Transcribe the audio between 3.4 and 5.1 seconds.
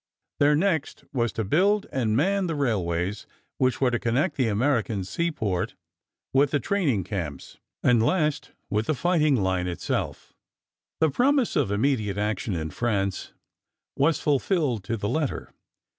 which were to connect the American